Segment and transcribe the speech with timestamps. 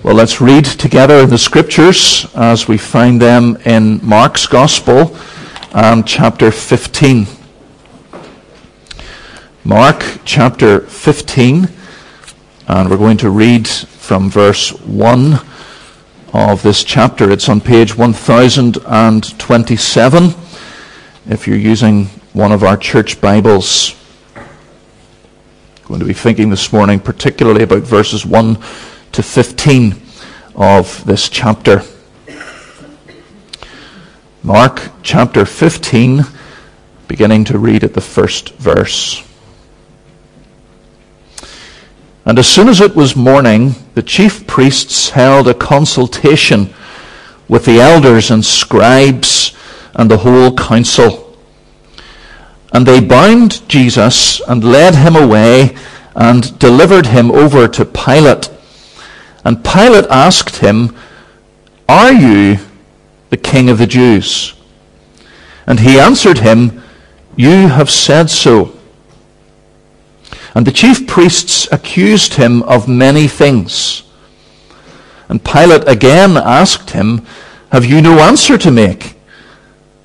[0.00, 5.16] Well, let's read together the scriptures as we find them in Mark's Gospel,
[5.72, 7.26] um, chapter 15.
[9.64, 11.68] Mark chapter 15,
[12.68, 15.40] and we're going to read from verse 1
[16.32, 17.32] of this chapter.
[17.32, 20.24] It's on page 1027
[21.26, 22.04] if you're using
[22.34, 23.96] one of our church Bibles.
[24.36, 24.44] I'm
[25.88, 28.62] going to be thinking this morning particularly about verses 1
[29.18, 30.00] to 15
[30.54, 31.82] of this chapter.
[34.44, 36.22] Mark chapter 15,
[37.08, 39.26] beginning to read at the first verse.
[42.24, 46.72] And as soon as it was morning, the chief priests held a consultation
[47.48, 49.52] with the elders and scribes
[49.96, 51.36] and the whole council.
[52.72, 55.74] And they bound Jesus and led him away
[56.14, 58.50] and delivered him over to Pilate.
[59.48, 60.94] And Pilate asked him,
[61.88, 62.58] Are you
[63.30, 64.52] the king of the Jews?
[65.66, 66.82] And he answered him,
[67.34, 68.76] You have said so.
[70.54, 74.02] And the chief priests accused him of many things.
[75.30, 77.24] And Pilate again asked him,
[77.72, 79.16] Have you no answer to make?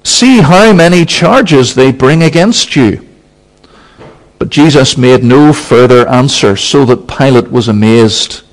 [0.04, 3.06] See how many charges they bring against you.
[4.40, 8.44] But Jesus made no further answer, so that Pilate was amazed.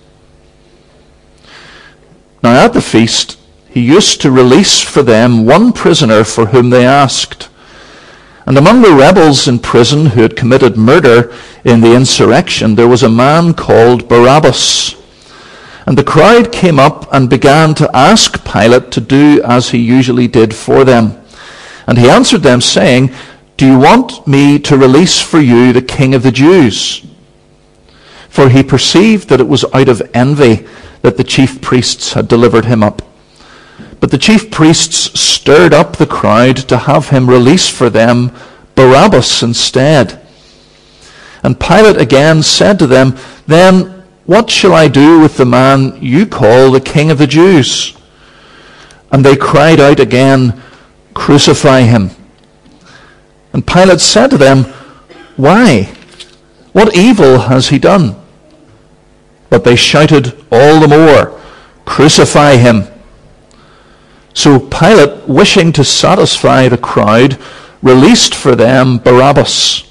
[2.43, 3.39] Now at the feast,
[3.69, 7.49] he used to release for them one prisoner for whom they asked.
[8.47, 11.33] And among the rebels in prison who had committed murder
[11.65, 14.97] in the insurrection, there was a man called Barabbas.
[15.87, 20.27] And the crowd came up and began to ask Pilate to do as he usually
[20.27, 21.23] did for them.
[21.87, 23.13] And he answered them, saying,
[23.57, 27.07] Do you want me to release for you the king of the Jews?
[28.29, 30.67] For he perceived that it was out of envy
[31.03, 33.03] that the chief priests had delivered him up.
[34.01, 38.33] But the chief priests stirred up the crowd to have him release for them
[38.75, 40.21] Barabbas instead.
[41.43, 43.17] And Pilate again said to them,
[43.47, 47.97] Then what shall I do with the man you call the king of the Jews?
[49.11, 50.63] And they cried out again,
[51.15, 52.11] Crucify him.
[53.53, 54.65] And Pilate said to them,
[55.37, 55.93] Why?
[56.73, 58.20] What evil has he done?
[59.51, 61.41] But they shouted all the more,
[61.85, 62.85] Crucify him.
[64.33, 67.37] So Pilate, wishing to satisfy the crowd,
[67.83, 69.85] released for them Barabbas.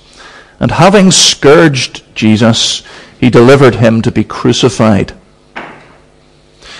[0.60, 2.84] And having scourged Jesus,
[3.20, 5.14] he delivered him to be crucified.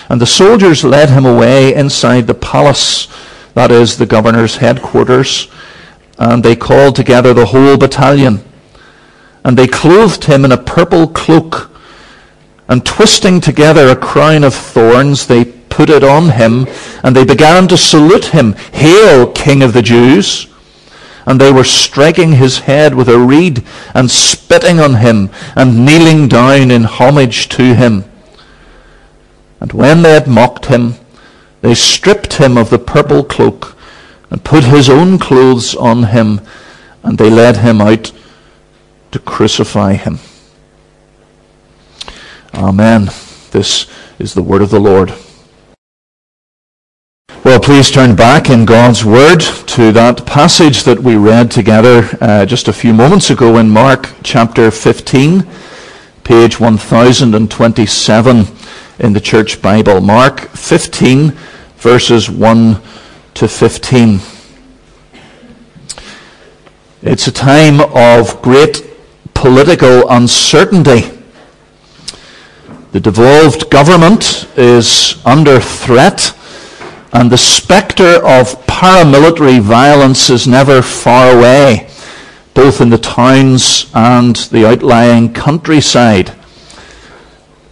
[0.08, 3.06] And the soldiers led him away inside the palace,
[3.54, 5.48] that is, the governor's headquarters,
[6.18, 8.42] and they called together the whole battalion.
[9.44, 11.70] And they clothed him in a purple cloak
[12.70, 16.68] and twisting together a crown of thorns, they put it on him,
[17.02, 20.46] and they began to salute him, Hail, King of the Jews!
[21.26, 26.28] And they were striking his head with a reed, and spitting on him, and kneeling
[26.28, 28.04] down in homage to him.
[29.58, 30.94] And when they had mocked him,
[31.62, 33.76] they stripped him of the purple cloak,
[34.30, 36.40] and put his own clothes on him,
[37.02, 38.12] and they led him out
[39.10, 40.20] to crucify him.
[42.54, 43.10] Amen.
[43.52, 43.86] This
[44.18, 45.14] is the word of the Lord.
[47.44, 52.44] Well, please turn back in God's Word to that passage that we read together uh,
[52.44, 55.46] just a few moments ago in Mark chapter 15,
[56.24, 58.44] page 1027
[58.98, 60.00] in the Church Bible.
[60.00, 61.30] Mark 15,
[61.76, 62.82] verses 1
[63.34, 64.20] to 15.
[67.02, 68.84] It's a time of great
[69.34, 71.19] political uncertainty
[72.92, 76.36] the devolved government is under threat,
[77.12, 81.88] and the spectre of paramilitary violence is never far away,
[82.54, 86.32] both in the towns and the outlying countryside.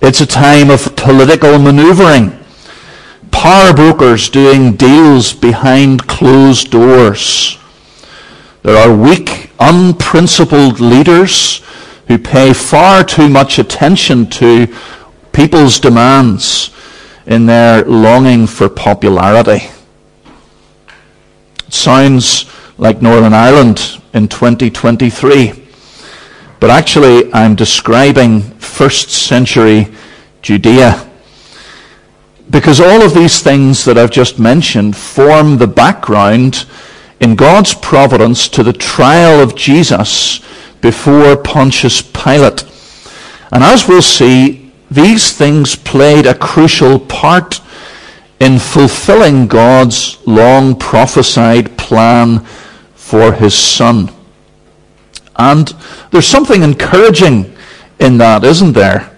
[0.00, 2.38] It's a time of political maneuvering,
[3.32, 7.58] power brokers doing deals behind closed doors.
[8.62, 11.62] There are weak, unprincipled leaders
[12.06, 14.66] who pay far too much attention to
[15.38, 16.70] people's demands
[17.26, 19.68] in their longing for popularity.
[21.64, 22.46] It sounds
[22.76, 25.52] like Northern Ireland in 2023.
[26.58, 29.86] But actually, I'm describing first century
[30.42, 31.08] Judea.
[32.50, 36.66] Because all of these things that I've just mentioned form the background
[37.20, 40.40] in God's providence to the trial of Jesus
[40.80, 42.64] before Pontius Pilate.
[43.52, 44.57] And as we'll see,
[44.90, 47.60] these things played a crucial part
[48.40, 52.40] in fulfilling God's long prophesied plan
[52.94, 54.10] for his son.
[55.36, 55.68] And
[56.10, 57.54] there's something encouraging
[57.98, 59.10] in that, isn't there?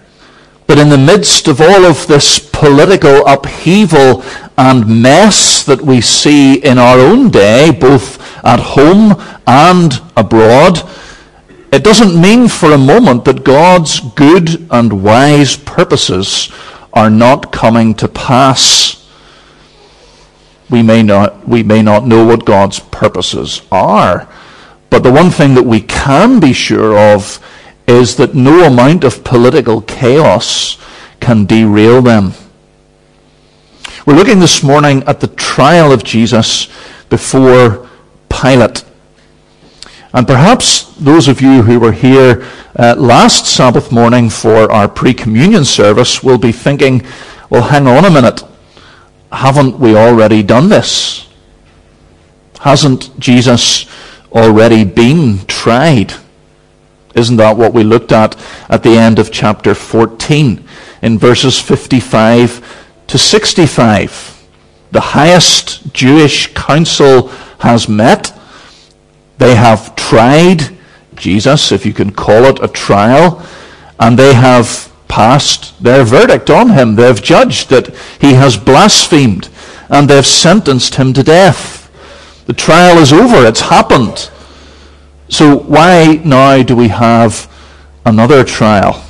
[0.67, 4.23] But in the midst of all of this political upheaval
[4.57, 10.81] and mess that we see in our own day, both at home and abroad,
[11.71, 16.51] it doesn't mean for a moment that God's good and wise purposes
[16.93, 19.07] are not coming to pass.
[20.69, 24.27] We may not, we may not know what God's purposes are,
[24.89, 27.39] but the one thing that we can be sure of
[27.87, 30.77] is that no amount of political chaos
[31.21, 32.33] can derail them.
[34.05, 36.67] We're looking this morning at the trial of Jesus
[37.09, 37.87] before
[38.29, 38.83] Pilate.
[40.13, 42.45] And perhaps those of you who were here
[42.77, 47.05] uh, last Sabbath morning for our pre communion service will be thinking,
[47.49, 48.43] well, hang on a minute.
[49.31, 51.27] Haven't we already done this?
[52.59, 53.85] Hasn't Jesus
[54.31, 56.13] already been tried?
[57.15, 58.35] Isn't that what we looked at
[58.69, 60.63] at the end of chapter 14
[61.01, 64.47] in verses 55 to 65?
[64.91, 67.29] The highest Jewish council
[67.59, 68.37] has met.
[69.41, 70.77] They have tried
[71.15, 73.43] Jesus, if you can call it a trial,
[73.99, 76.93] and they have passed their verdict on him.
[76.93, 77.87] They've judged that
[78.19, 79.49] he has blasphemed,
[79.89, 81.89] and they've sentenced him to death.
[82.45, 83.43] The trial is over.
[83.47, 84.29] It's happened.
[85.27, 87.51] So why now do we have
[88.05, 89.03] another trial?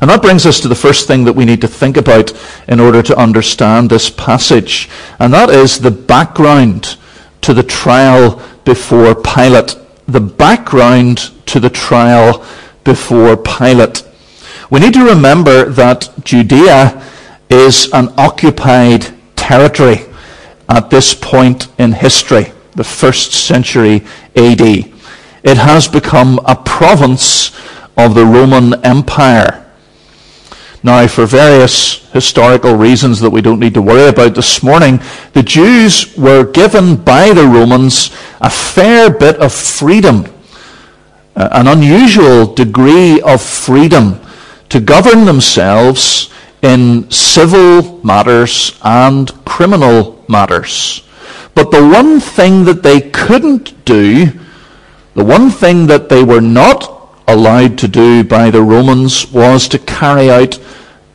[0.00, 2.32] And that brings us to the first thing that we need to think about
[2.68, 4.88] in order to understand this passage.
[5.18, 6.96] And that is the background
[7.40, 9.76] to the trial before Pilate.
[10.06, 12.44] The background to the trial
[12.84, 14.02] before Pilate.
[14.70, 17.02] We need to remember that Judea
[17.48, 20.00] is an occupied territory
[20.68, 24.04] at this point in history the first century
[24.36, 24.60] AD.
[24.60, 27.52] It has become a province
[27.96, 29.63] of the Roman Empire.
[30.84, 35.00] Now, for various historical reasons that we don't need to worry about this morning,
[35.32, 40.26] the Jews were given by the Romans a fair bit of freedom,
[41.36, 44.20] an unusual degree of freedom
[44.68, 46.28] to govern themselves
[46.60, 51.02] in civil matters and criminal matters.
[51.54, 54.26] But the one thing that they couldn't do,
[55.14, 59.78] the one thing that they were not allowed to do by the Romans was to
[59.78, 60.58] carry out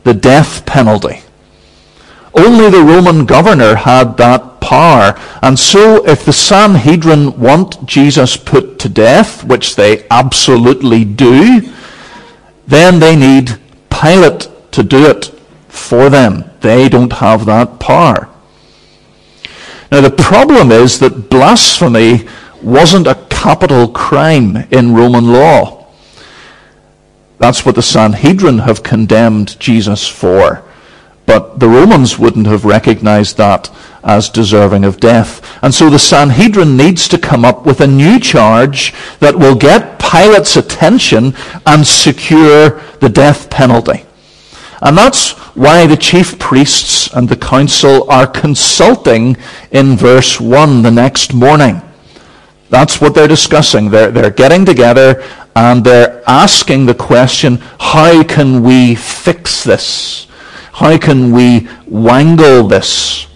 [0.04, 1.22] the death penalty.
[2.34, 5.18] Only the Roman governor had that power.
[5.42, 11.72] And so if the Sanhedrin want Jesus put to death, which they absolutely do,
[12.66, 13.58] then they need
[13.90, 15.26] Pilate to do it
[15.68, 16.44] for them.
[16.60, 18.28] They don't have that power.
[19.90, 22.28] Now, the problem is that blasphemy
[22.62, 25.79] wasn't a capital crime in Roman law.
[27.40, 30.62] That's what the Sanhedrin have condemned Jesus for.
[31.24, 33.70] But the Romans wouldn't have recognized that
[34.04, 35.40] as deserving of death.
[35.62, 39.98] And so the Sanhedrin needs to come up with a new charge that will get
[39.98, 41.34] Pilate's attention
[41.64, 44.04] and secure the death penalty.
[44.82, 49.38] And that's why the chief priests and the council are consulting
[49.70, 51.80] in verse 1 the next morning.
[52.70, 53.90] That's what they're discussing.
[53.90, 55.24] They're, they're getting together
[55.56, 60.26] and they're asking the question, how can we fix this?
[60.72, 63.26] How can we wangle this?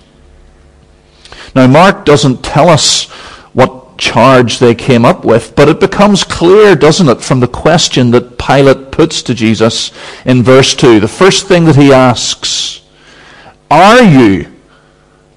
[1.54, 3.04] Now, Mark doesn't tell us
[3.52, 5.54] what charge they came up with.
[5.56, 9.92] But it becomes clear, doesn't it, from the question that Pilate puts to Jesus
[10.24, 11.00] in verse 2.
[11.00, 12.82] The first thing that he asks,
[13.70, 14.52] Are you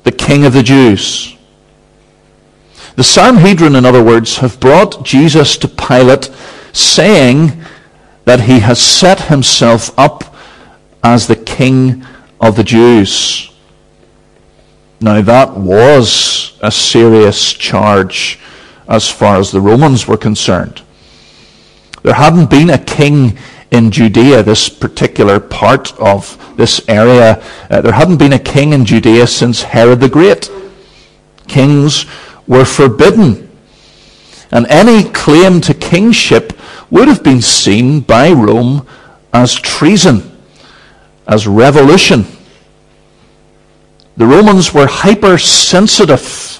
[0.04, 1.36] the king of the Jews?
[2.96, 6.32] The Sanhedrin, in other words, have brought Jesus to Pilate
[6.78, 7.62] saying
[8.26, 10.36] that he has set himself up
[11.04, 12.06] as the king
[12.40, 13.52] of the Jews.
[15.00, 18.40] Now that was a serious charge
[18.88, 20.82] as far as the Romans were concerned.
[22.04, 23.38] There hadn't been a king
[23.72, 27.44] in Judea, this particular part of this area.
[27.70, 30.50] Uh, there hadn't been a king in Judea since Herod the Great.
[31.48, 32.06] Kings
[32.48, 33.47] were forbidden.
[34.52, 36.54] And any claim to kingship
[36.90, 38.88] would have been seen by Rome
[39.34, 40.38] as treason,
[41.28, 42.26] as revolution.
[44.16, 46.58] The Romans were hypersensitive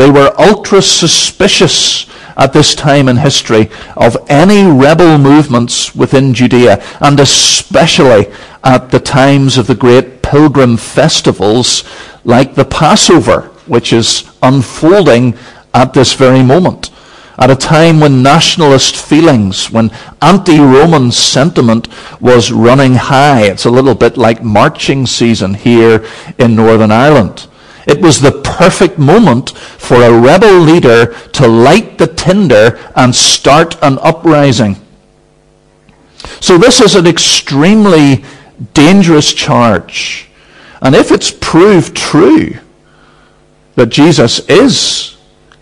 [0.00, 2.06] They were ultra suspicious
[2.38, 8.28] at this time in history of any rebel movements within Judea, and especially
[8.64, 11.84] at the times of the great pilgrim festivals
[12.24, 15.36] like the Passover, which is unfolding
[15.74, 16.88] at this very moment.
[17.40, 21.88] At a time when nationalist feelings, when anti-Roman sentiment
[22.20, 23.44] was running high.
[23.44, 26.04] It's a little bit like marching season here
[26.38, 27.46] in Northern Ireland.
[27.86, 33.82] It was the perfect moment for a rebel leader to light the tinder and start
[33.82, 34.76] an uprising.
[36.40, 38.22] So this is an extremely
[38.74, 40.28] dangerous charge.
[40.82, 42.58] And if it's proved true
[43.76, 45.09] that Jesus is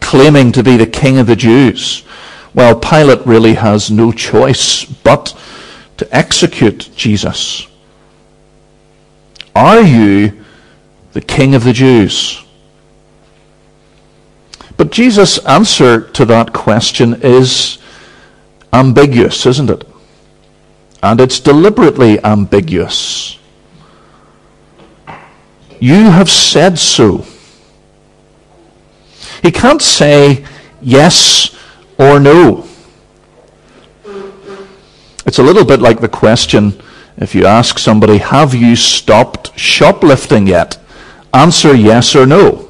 [0.08, 2.02] claiming to be the king of the Jews,
[2.54, 5.38] well, Pilate really has no choice but
[5.98, 7.66] to execute Jesus.
[9.54, 10.44] Are you
[11.12, 12.42] the King of the Jews?
[14.78, 17.76] But Jesus' answer to that question is
[18.72, 19.86] ambiguous, isn't it?
[21.02, 23.38] And it's deliberately ambiguous.
[25.80, 27.26] You have said so.
[29.42, 30.44] He can't say
[30.80, 31.56] yes
[31.98, 32.66] or no.
[35.26, 36.80] It's a little bit like the question
[37.18, 40.78] if you ask somebody, Have you stopped shoplifting yet?
[41.34, 42.68] Answer yes or no.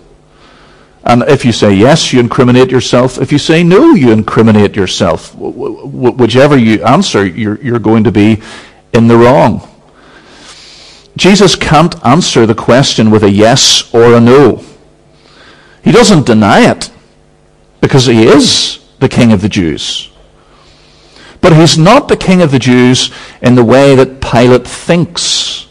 [1.05, 3.19] And if you say yes, you incriminate yourself.
[3.19, 5.35] If you say no, you incriminate yourself.
[5.35, 8.43] Whichever you answer, you're, you're going to be
[8.93, 9.67] in the wrong.
[11.17, 14.65] Jesus can't answer the question with a yes or a no.
[15.89, 16.91] He doesn't deny it
[17.81, 20.11] because he is the king of the Jews.
[21.41, 25.67] But he's not the king of the Jews in the way that Pilate thinks.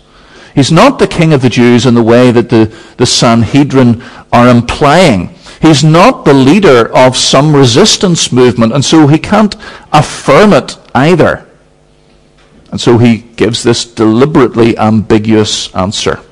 [0.55, 4.01] He's not the king of the Jews in the way that the, the Sanhedrin
[4.33, 5.36] are implying.
[5.62, 9.55] He's not the leader of some resistance movement, and so he can't
[9.93, 11.47] affirm it either.
[12.71, 16.24] And so he gives this deliberately ambiguous answer.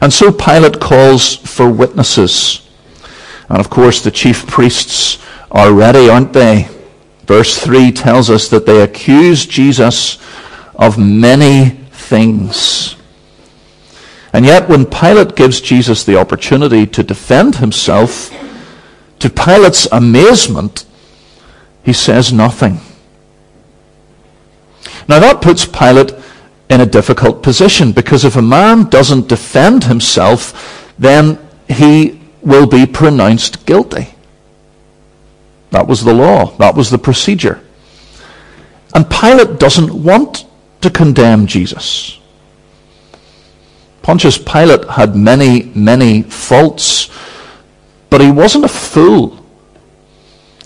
[0.00, 2.68] And so Pilate calls for witnesses.
[3.48, 5.18] And of course, the chief priests
[5.50, 6.68] are ready, aren't they?
[7.24, 10.18] Verse 3 tells us that they accuse Jesus
[10.74, 12.96] of many things.
[14.32, 18.30] And yet, when Pilate gives Jesus the opportunity to defend himself,
[19.18, 20.86] to Pilate's amazement,
[21.82, 22.80] he says nothing.
[25.08, 26.12] Now, that puts Pilate
[26.70, 32.86] in a difficult position because if a man doesn't defend himself, then he will be
[32.86, 34.14] pronounced guilty.
[35.70, 37.60] That was the law, that was the procedure.
[38.94, 40.46] And Pilate doesn't want
[40.80, 42.18] to condemn Jesus.
[44.02, 47.10] Pontius Pilate had many, many faults,
[48.08, 49.44] but he wasn't a fool.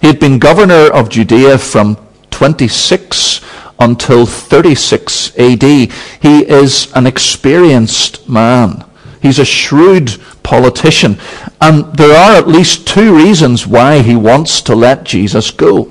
[0.00, 1.96] He had been governor of Judea from
[2.30, 3.40] 26
[3.78, 5.62] until 36 AD.
[5.62, 5.90] He
[6.22, 8.84] is an experienced man.
[9.20, 11.18] He's a shrewd politician.
[11.60, 15.90] And there are at least two reasons why he wants to let Jesus go.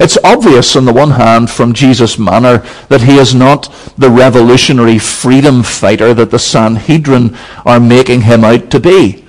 [0.00, 4.98] It's obvious, on the one hand, from Jesus' manner, that he is not the revolutionary
[4.98, 9.26] freedom fighter that the Sanhedrin are making him out to be.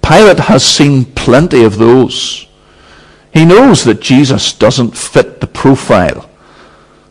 [0.00, 2.43] Pilate has seen plenty of those.
[3.34, 6.30] He knows that Jesus doesn't fit the profile.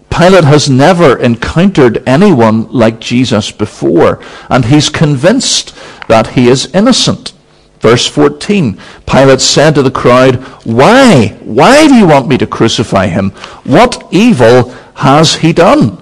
[0.10, 5.76] Pilate has never encountered anyone like Jesus before, and he's convinced
[6.08, 7.34] that he is innocent.
[7.82, 11.38] Verse 14 Pilate said to the crowd, Why?
[11.42, 13.32] Why do you want me to crucify him?
[13.66, 15.98] What evil has he done?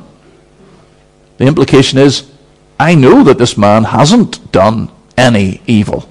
[1.37, 2.29] The implication is,
[2.79, 6.10] I know that this man hasn't done any evil.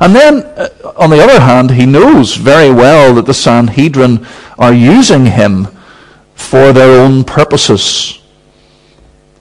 [0.00, 4.26] And then, uh, on the other hand, he knows very well that the Sanhedrin
[4.58, 5.68] are using him
[6.34, 8.20] for their own purposes.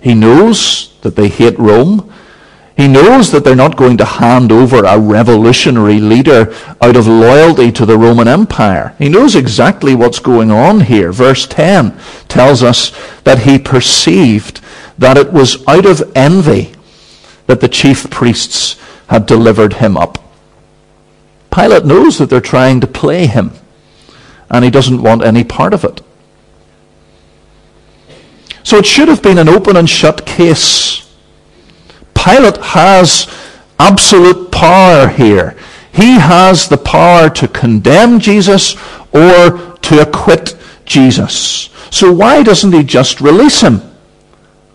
[0.01, 2.11] He knows that they hate Rome.
[2.77, 7.71] He knows that they're not going to hand over a revolutionary leader out of loyalty
[7.71, 8.95] to the Roman Empire.
[8.97, 11.11] He knows exactly what's going on here.
[11.11, 11.97] Verse 10
[12.27, 12.91] tells us
[13.23, 14.59] that he perceived
[14.97, 16.73] that it was out of envy
[17.47, 20.17] that the chief priests had delivered him up.
[21.55, 23.51] Pilate knows that they're trying to play him,
[24.49, 26.01] and he doesn't want any part of it.
[28.63, 31.05] So it should have been an open and shut case
[32.15, 33.27] Pilate has
[33.79, 35.55] absolute power here.
[35.93, 38.75] He has the power to condemn Jesus
[39.13, 41.69] or to acquit Jesus.
[41.91, 43.79] So why doesn't he just release him?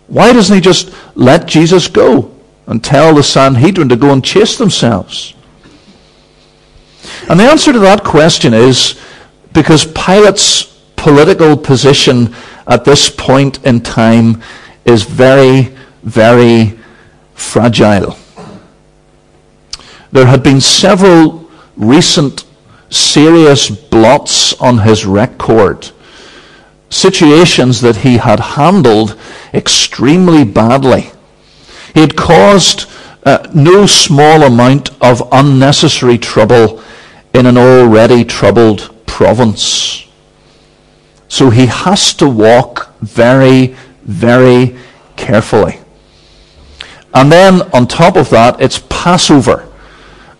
[0.07, 2.31] Why doesn't he just let Jesus go?
[2.67, 5.33] and tell the Sanhedrin to go and chase themselves?
[7.29, 8.99] And the answer to that question is
[9.53, 10.63] because Pilate's
[10.95, 12.33] political position
[12.67, 14.41] at this point in time
[14.85, 16.77] is very, very
[17.33, 18.15] fragile.
[20.11, 22.45] There had been several recent
[22.89, 25.89] serious blots on his record,
[26.89, 29.17] situations that he had handled
[29.53, 31.11] extremely badly.
[31.93, 32.89] He had caused
[33.23, 36.83] uh, no small amount of unnecessary trouble
[37.33, 40.07] in an already troubled province.
[41.27, 44.75] So he has to walk very, very
[45.15, 45.79] carefully.
[47.13, 49.67] And then on top of that, it's Passover.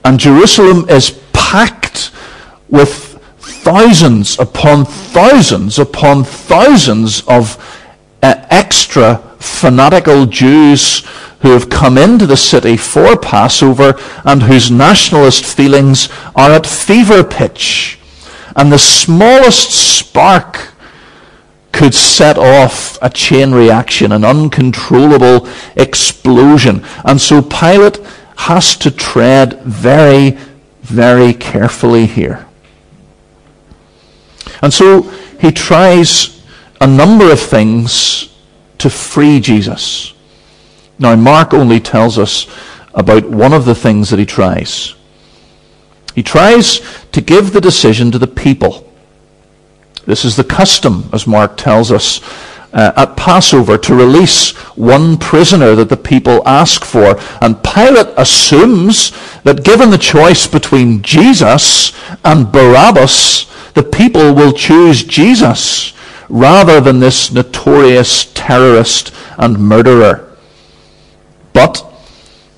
[0.03, 2.11] And Jerusalem is packed
[2.69, 7.57] with thousands upon thousands upon thousands of
[8.23, 11.05] Uh, extra fanatical Jews
[11.41, 17.23] who have come into the city for Passover and whose nationalist feelings are at fever
[17.23, 17.99] pitch.
[18.55, 20.71] And the smallest spark
[21.71, 26.85] could set off a chain reaction, an uncontrollable explosion.
[27.05, 27.97] And so Pilate
[28.37, 30.31] has to tread very,
[30.81, 32.45] very carefully here.
[34.61, 35.03] And so
[35.39, 36.40] he tries
[36.81, 38.35] a number of things
[38.79, 40.13] to free Jesus.
[40.97, 42.47] Now, Mark only tells us
[42.95, 44.95] about one of the things that he tries.
[46.15, 48.91] He tries to give the decision to the people.
[50.07, 52.19] This is the custom, as Mark tells us,
[52.73, 57.19] uh, at Passover to release one prisoner that the people ask for.
[57.41, 59.11] And Pilate assumes
[59.43, 61.93] that given the choice between Jesus
[62.25, 65.93] and Barabbas, the people will choose Jesus
[66.31, 70.35] rather than this notorious terrorist and murderer.
[71.51, 71.85] But,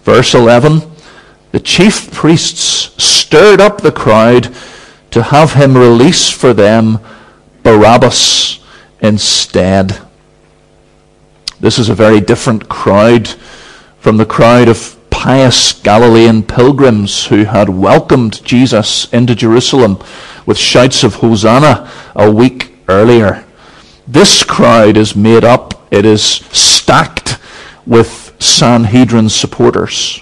[0.04, 0.84] verse 11,
[1.52, 4.56] the chief priests stirred up the crowd
[5.12, 7.00] to have him release for them
[7.64, 8.60] Barabbas
[9.02, 10.00] instead.
[11.60, 13.28] This is a very different crowd
[13.98, 19.98] from the crowd of pious Galilean pilgrims who had welcomed Jesus into Jerusalem
[20.46, 23.46] with shouts of Hosanna a week earlier.
[24.08, 27.38] This crowd is made up, it is stacked
[27.86, 30.22] with Sanhedrin supporters.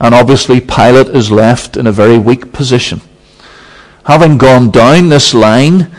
[0.00, 3.00] And obviously, Pilate is left in a very weak position.
[4.04, 5.90] Having gone down this line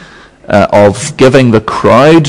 [0.48, 2.28] uh, of giving the crowd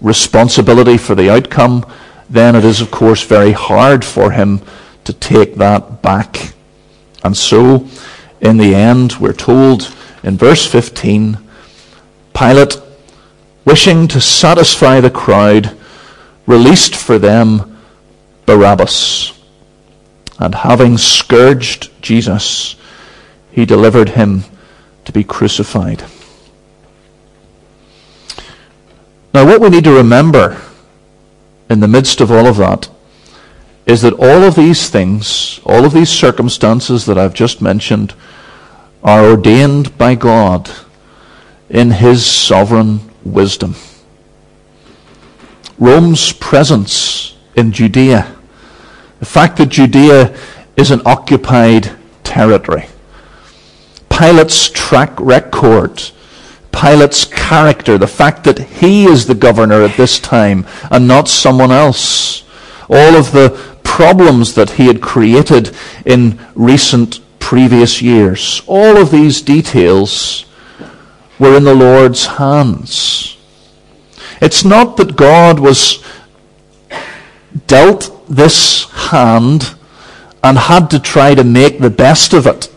[0.00, 1.84] responsibility for the outcome,
[2.30, 4.60] then it is, of course, very hard for him
[5.04, 6.54] to take that back.
[7.24, 7.88] And so,
[8.40, 11.38] in the end, we're told in verse 15,
[12.34, 12.76] Pilate,
[13.66, 15.76] wishing to satisfy the crowd,
[16.46, 17.76] released for them
[18.46, 19.38] Barabbas.
[20.38, 22.76] And having scourged Jesus,
[23.50, 24.44] he delivered him
[25.04, 26.04] to be crucified.
[29.34, 30.60] Now, what we need to remember
[31.68, 32.88] in the midst of all of that
[33.84, 38.14] is that all of these things, all of these circumstances that I've just mentioned,
[39.02, 40.70] are ordained by God
[41.68, 43.00] in His sovereign
[43.32, 43.74] wisdom.
[45.78, 48.34] Rome's presence in Judea,
[49.18, 50.36] the fact that Judea
[50.76, 51.90] is an occupied
[52.24, 52.86] territory,
[54.08, 56.02] Pilate's track record
[56.76, 61.72] Pilate's character, the fact that he is the governor at this time and not someone
[61.72, 62.44] else,
[62.90, 63.48] all of the
[63.82, 70.44] problems that he had created in recent previous years, all of these details
[71.38, 73.36] were in the Lord's hands.
[74.40, 76.04] It's not that God was
[77.66, 79.74] dealt this hand
[80.42, 82.72] and had to try to make the best of it.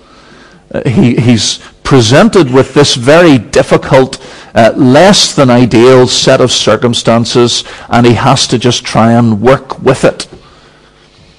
[0.72, 7.64] Uh, he, he's presented with this very difficult, uh, less than ideal set of circumstances,
[7.90, 10.28] and he has to just try and work with it.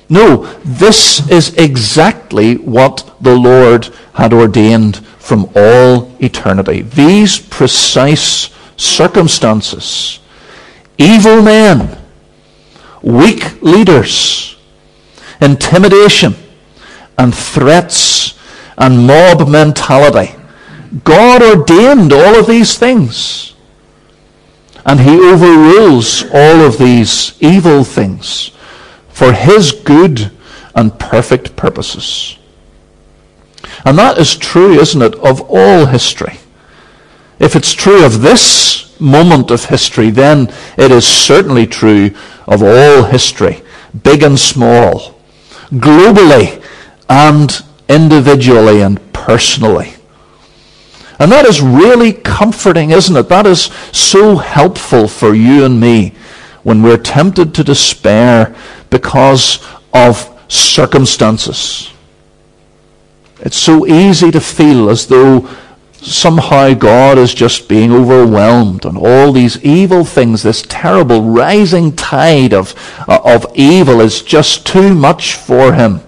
[0.09, 6.83] No, this is exactly what the Lord had ordained from all eternity.
[6.83, 10.19] These precise circumstances.
[10.99, 11.97] Evil men,
[13.01, 14.57] weak leaders,
[15.41, 16.35] intimidation,
[17.17, 18.35] and threats
[18.77, 20.35] and mob mentality
[21.05, 23.55] God ordained all of these things.
[24.85, 28.51] And he overrules all of these evil things
[29.09, 30.33] for his good
[30.75, 32.39] and perfect purposes.
[33.85, 36.39] And that is true, isn't it, of all history.
[37.39, 42.11] If it's true of this moment of history, then it is certainly true
[42.47, 43.63] of all history.
[44.05, 45.19] big and small,
[45.73, 46.63] globally
[47.09, 49.95] and individually and personally.
[51.19, 53.29] And that is really comforting, isn't it?
[53.29, 56.15] That is so helpful for you and me
[56.63, 58.55] when we're tempted to despair
[58.89, 59.59] because
[59.93, 61.93] of circumstances.
[63.43, 65.49] It's so easy to feel as though
[65.93, 72.55] somehow God is just being overwhelmed and all these evil things, this terrible rising tide
[72.55, 72.75] of,
[73.07, 76.01] uh, of evil is just too much for him.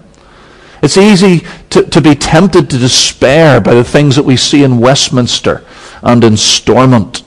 [0.81, 4.79] It's easy to, to be tempted to despair by the things that we see in
[4.79, 5.63] Westminster
[6.01, 7.23] and in Stormont.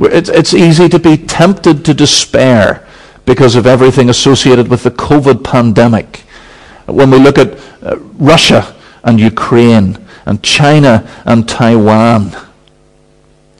[0.00, 2.86] It's, it's easy to be tempted to despair
[3.24, 6.21] because of everything associated with the COVID pandemic.
[6.92, 12.36] When we look at uh, Russia and Ukraine and China and Taiwan.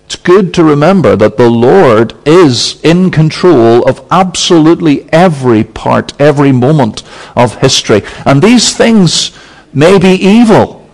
[0.06, 6.52] It's good to remember that the Lord is in control of absolutely every part, every
[6.52, 7.02] moment
[7.34, 8.02] of history.
[8.26, 9.36] And these things
[9.72, 10.86] may be evil.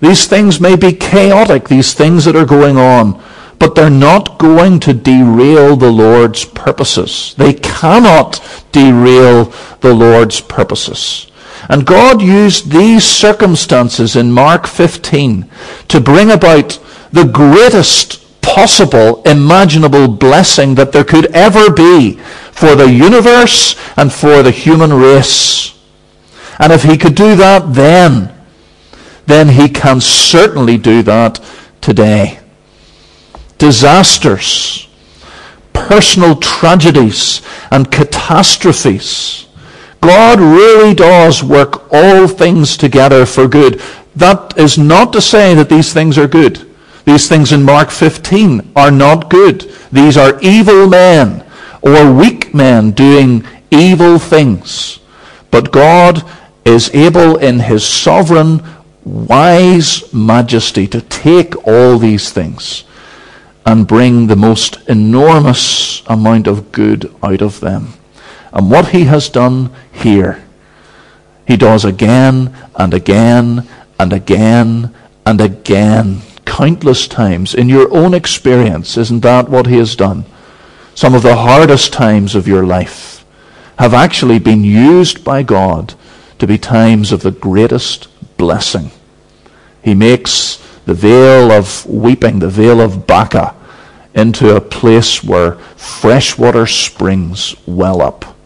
[0.00, 3.22] These things may be chaotic, these things that are going on.
[3.58, 7.34] But they're not going to derail the Lord's purposes.
[7.38, 8.40] They cannot
[8.72, 11.30] derail the Lord's purposes.
[11.68, 15.48] And God used these circumstances in Mark 15
[15.88, 16.78] to bring about
[17.12, 22.14] the greatest possible, imaginable blessing that there could ever be
[22.50, 25.78] for the universe and for the human race.
[26.58, 28.34] And if he could do that then,
[29.26, 31.40] then he can certainly do that
[31.80, 32.40] today.
[33.58, 34.88] Disasters,
[35.72, 39.46] personal tragedies, and catastrophes
[40.02, 43.80] God really does work all things together for good.
[44.16, 46.68] That is not to say that these things are good.
[47.04, 49.72] These things in Mark 15 are not good.
[49.92, 51.44] These are evil men
[51.82, 54.98] or weak men doing evil things.
[55.52, 56.28] But God
[56.64, 58.60] is able in his sovereign,
[59.04, 62.82] wise majesty to take all these things
[63.64, 67.94] and bring the most enormous amount of good out of them.
[68.52, 70.42] And what he has done here,
[71.46, 73.66] he does again and again
[73.98, 77.54] and again and again, countless times.
[77.54, 80.24] In your own experience, isn't that what he has done?
[80.94, 83.24] Some of the hardest times of your life
[83.78, 85.94] have actually been used by God
[86.38, 88.90] to be times of the greatest blessing.
[89.82, 93.54] He makes the vale of weeping, the vale of Baca,
[94.14, 98.36] into a place where fresh water springs well up.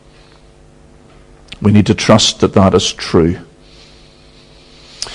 [1.61, 3.39] We need to trust that that is true.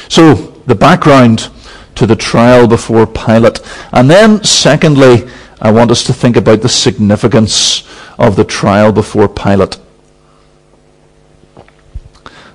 [0.09, 0.33] So,
[0.65, 1.49] the background
[1.95, 3.59] to the trial before Pilate.
[3.91, 5.29] And then, secondly,
[5.61, 9.77] I want us to think about the significance of the trial before Pilate.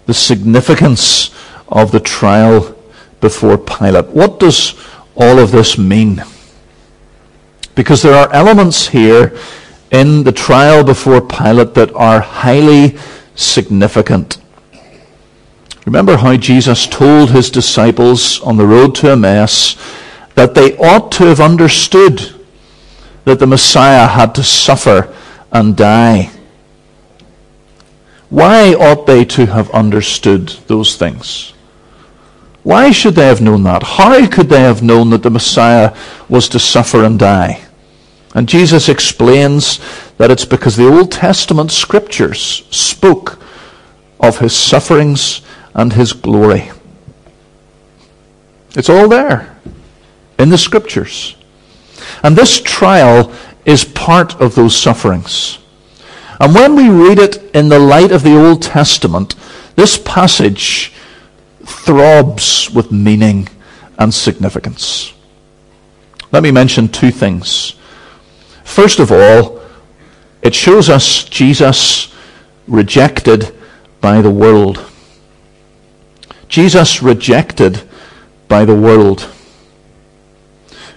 [0.07, 1.31] The significance
[1.69, 2.77] of the trial
[3.21, 4.07] before Pilate.
[4.07, 4.75] What does
[5.17, 6.23] all of this mean?
[7.75, 9.37] Because there are elements here
[9.91, 12.99] in the trial before Pilate that are highly
[13.37, 14.39] significant.
[15.85, 19.77] Remember how Jesus told his disciples on the road to Emmaus
[20.35, 22.35] that they ought to have understood
[23.25, 25.13] that the Messiah had to suffer
[25.53, 26.31] and die.
[28.31, 31.53] Why ought they to have understood those things?
[32.63, 33.83] Why should they have known that?
[33.83, 35.97] How could they have known that the Messiah
[36.29, 37.66] was to suffer and die?
[38.35, 39.81] And Jesus explains
[40.19, 43.39] that it's because the Old Testament scriptures spoke
[44.21, 45.43] of his sufferings
[45.75, 46.71] and his glory.
[48.75, 49.57] It's all there
[50.39, 51.37] in the scriptures.
[52.23, 53.33] And this trial
[53.65, 55.59] is part of those sufferings.
[56.39, 59.35] And when we read it in the light of the Old Testament,
[59.75, 60.93] this passage
[61.65, 63.49] throbs with meaning
[63.99, 65.13] and significance.
[66.33, 67.75] Let me mention two things.
[68.67, 69.63] First of all,
[70.43, 72.13] it shows us Jesus
[72.69, 73.57] rejected
[74.03, 74.85] by the world.
[76.49, 77.89] Jesus rejected
[78.49, 79.31] by the world.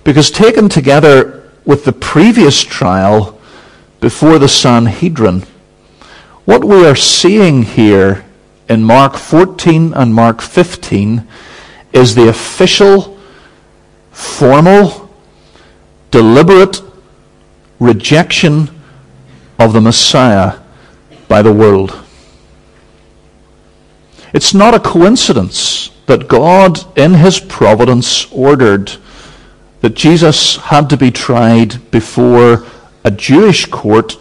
[0.03, 3.39] Because taken together with the previous trial
[4.01, 5.43] before the Sanhedrin,
[6.43, 8.25] what we are seeing here
[8.67, 11.25] in Mark 14 and Mark 15
[11.93, 13.17] is the official,
[14.11, 15.09] formal,
[16.11, 16.81] deliberate
[17.79, 18.69] rejection
[19.57, 20.59] of the Messiah
[21.27, 21.97] by the world.
[24.33, 28.91] It's not a coincidence that God, in his providence, ordered
[29.81, 32.65] that Jesus had to be tried before
[33.03, 34.17] a Jewish court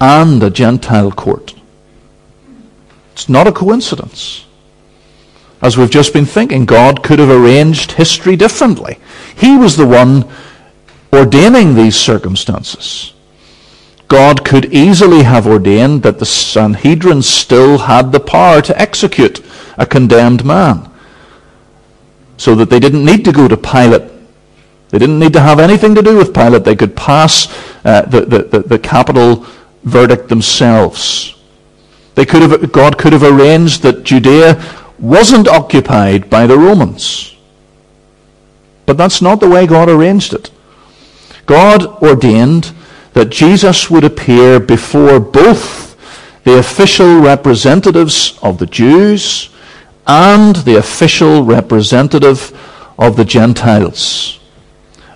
[0.00, 1.54] and a Gentile court.
[3.12, 4.44] It's not a coincidence.
[5.62, 8.98] As we've just been thinking, God could have arranged history differently.
[9.36, 10.28] He was the one
[11.14, 13.12] ordaining these circumstances.
[14.08, 19.44] God could easily have ordained that the Sanhedrin still had the power to execute
[19.78, 20.90] a condemned man,
[22.36, 24.10] so that they didn't need to go to Pilate.
[24.90, 26.64] They didn't need to have anything to do with Pilate.
[26.64, 27.48] They could pass
[27.84, 29.46] uh, the, the, the, the capital
[29.82, 31.34] verdict themselves.
[32.14, 34.62] They could have, God could have arranged that Judea
[34.98, 37.34] wasn't occupied by the Romans.
[38.86, 40.50] But that's not the way God arranged it.
[41.46, 42.72] God ordained
[43.12, 45.96] that Jesus would appear before both
[46.44, 49.50] the official representatives of the Jews
[50.06, 52.52] and the official representative
[52.98, 54.38] of the Gentiles,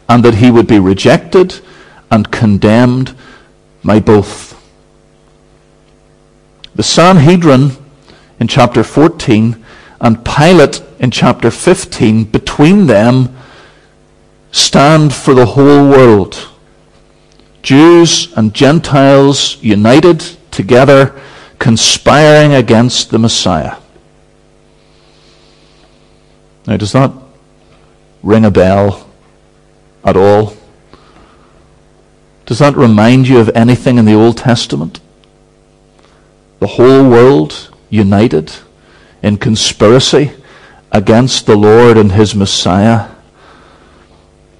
[0.09, 1.61] and that he would be rejected
[2.11, 3.15] and condemned
[3.85, 4.55] by both.
[6.75, 7.73] The Sanhedrin
[8.41, 9.65] in chapter 14
[10.01, 13.37] and Pilate in chapter 15, between them,
[14.51, 16.49] stand for the whole world.
[17.63, 21.21] Jews and Gentiles united together,
[21.59, 23.77] conspiring against the Messiah.
[26.67, 27.13] Now, does that
[28.23, 29.09] ring a bell
[30.05, 30.55] at all?
[32.47, 35.01] Does that remind you of anything in the Old Testament?
[36.61, 38.53] The whole world united
[39.23, 40.33] in conspiracy
[40.91, 43.11] against the Lord and his Messiah.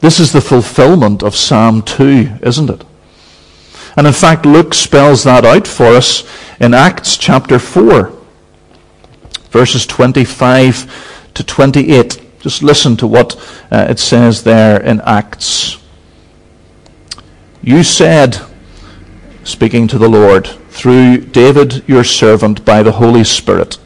[0.01, 2.85] This is the fulfillment of Psalm 2, isn't it?
[3.97, 6.23] And in fact, Luke spells that out for us
[6.61, 8.13] in Acts chapter 4,
[9.51, 12.21] verses 25 to 28.
[12.39, 13.35] Just listen to what
[13.73, 15.79] uh, it says there in Acts.
[17.61, 18.41] You said,
[19.43, 23.79] speaking to the Lord, through David your servant by the Holy Spirit,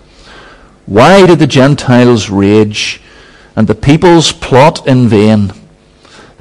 [0.84, 3.00] why did the Gentiles rage
[3.56, 5.54] and the peoples plot in vain?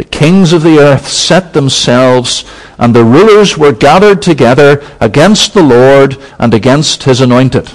[0.02, 2.44] The kings of the earth set themselves,
[2.80, 7.70] and the rulers were gathered together against the Lord and against his anointed.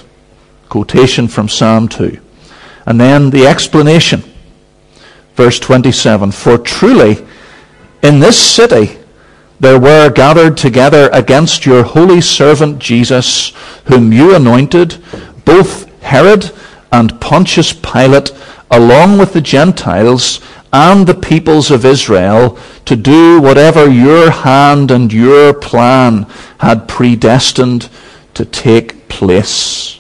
[0.68, 2.18] Quotation from Psalm 2.
[2.84, 4.24] And then the explanation.
[5.36, 7.24] Verse 27 For truly,
[8.02, 8.98] in this city
[9.60, 13.52] there were gathered together against your holy servant Jesus,
[13.84, 15.00] whom you anointed,
[15.44, 16.50] both Herod
[16.90, 18.32] and Pontius Pilate,
[18.70, 20.40] along with the Gentiles
[20.72, 26.26] and the peoples of Israel, to do whatever your hand and your plan
[26.58, 27.88] had predestined
[28.34, 29.98] to take place.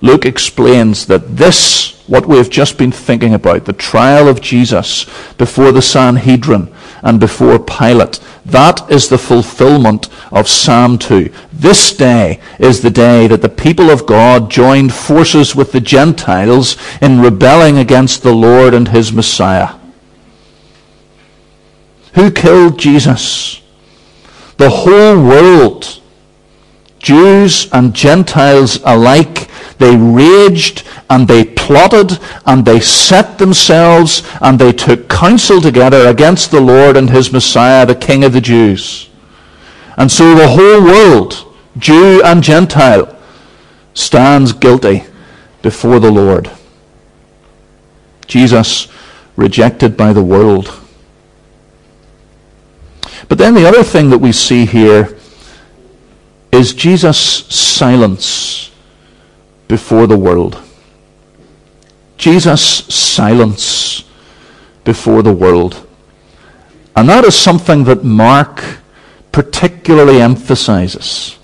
[0.00, 5.04] Luke explains that this, what we have just been thinking about, the trial of Jesus
[5.38, 11.30] before the Sanhedrin and before Pilate, that is the fulfillment of Psalm 2.
[11.52, 16.76] This day is the day that the people of God joined forces with the Gentiles
[17.02, 19.74] in rebelling against the Lord and his Messiah.
[22.14, 23.60] Who killed Jesus?
[24.56, 26.00] The whole world,
[27.00, 34.70] Jews and Gentiles alike, they raged and they plotted and they set themselves and they
[34.70, 39.08] took counsel together against the Lord and his Messiah, the King of the Jews.
[39.96, 43.18] And so the whole world, Jew and Gentile,
[43.94, 45.04] stands guilty
[45.62, 46.50] before the Lord.
[48.26, 48.88] Jesus
[49.36, 50.78] rejected by the world.
[53.28, 55.16] But then the other thing that we see here
[56.52, 58.70] is Jesus' silence
[59.66, 60.63] before the world.
[62.24, 64.02] Jesus' silence
[64.82, 65.86] before the world.
[66.96, 68.64] And that is something that Mark
[69.30, 71.36] particularly emphasizes.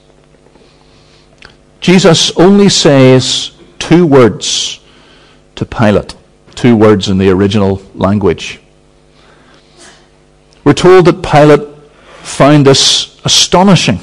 [1.83, 4.81] Jesus only says two words
[5.57, 6.15] to Pilate,
[6.55, 8.59] two words in the original language.
[10.65, 11.69] We're told that Pilate
[12.23, 14.01] found this astonishing.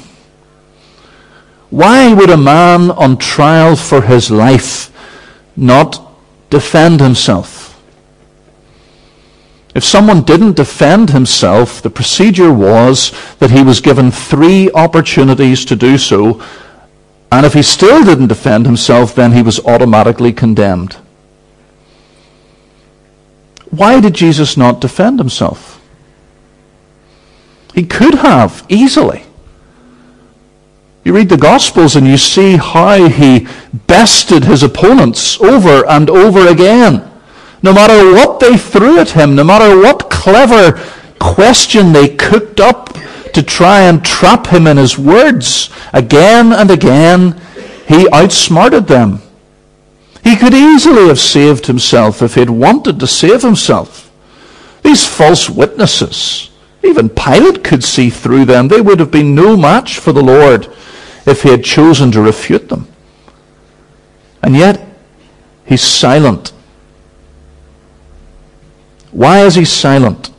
[1.70, 4.92] Why would a man on trial for his life
[5.56, 6.04] not
[6.50, 7.80] defend himself?
[9.74, 15.76] If someone didn't defend himself, the procedure was that he was given three opportunities to
[15.76, 16.42] do so,
[17.30, 20.96] and if he still didn't defend himself, then he was automatically condemned.
[23.70, 25.80] Why did Jesus not defend himself?
[27.74, 29.24] He could have, easily.
[31.08, 33.48] You read the Gospels and you see how he
[33.86, 37.10] bested his opponents over and over again.
[37.62, 40.72] No matter what they threw at him, no matter what clever
[41.18, 42.92] question they cooked up
[43.32, 45.70] to try and trap him in his words.
[45.94, 47.40] Again and again,
[47.88, 49.22] he outsmarted them.
[50.22, 54.12] He could easily have saved himself if he'd wanted to save himself.
[54.82, 56.50] These false witnesses,
[56.84, 58.68] even Pilate could see through them.
[58.68, 60.70] They would have been no match for the Lord
[61.28, 62.86] if he had chosen to refute them.
[64.42, 64.86] And yet,
[65.66, 66.52] he's silent.
[69.10, 70.30] Why is he silent?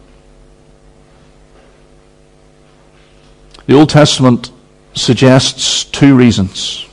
[3.68, 4.52] The Old Testament
[4.94, 6.88] suggests two reasons.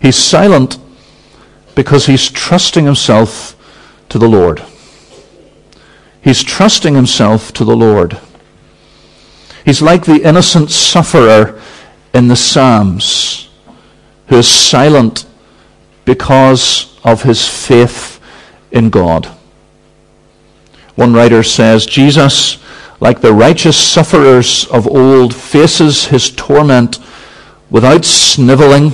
[0.00, 0.78] He's silent
[1.74, 3.56] because he's trusting himself
[4.08, 4.62] to the Lord.
[6.22, 8.18] He's trusting himself to the Lord.
[9.64, 11.60] He's like the innocent sufferer
[12.14, 13.48] in the Psalms
[14.28, 15.26] who is silent
[16.04, 18.20] because of his faith
[18.70, 19.26] in God.
[20.94, 22.58] One writer says, Jesus,
[23.00, 26.98] like the righteous sufferers of old, faces his torment
[27.70, 28.92] without sniveling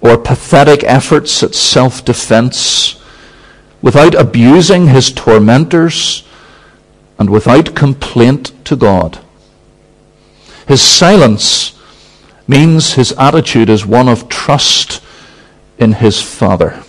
[0.00, 3.00] or pathetic efforts at self defense,
[3.80, 6.24] without abusing his tormentors,
[7.18, 9.18] and without complaint to God.
[10.66, 11.74] His silence
[12.46, 15.02] means his attitude is one of trust
[15.78, 16.82] in his Father.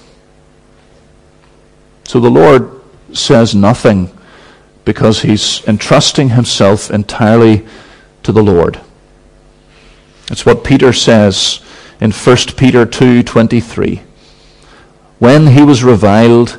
[2.04, 2.70] So the Lord
[3.14, 4.12] says nothing
[4.84, 7.66] because he's entrusting himself entirely
[8.24, 8.80] to the Lord.
[10.30, 11.60] It's what Peter says
[12.00, 14.02] in 1 Peter 2:23.
[15.20, 16.58] When he was reviled,